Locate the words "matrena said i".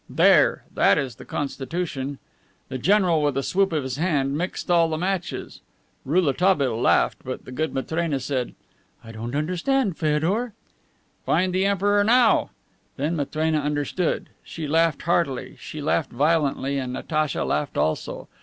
7.71-9.11